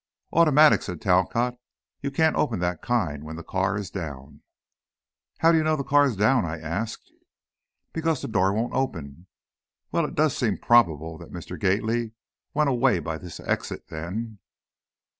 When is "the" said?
3.35-3.43, 5.75-5.83, 8.23-8.27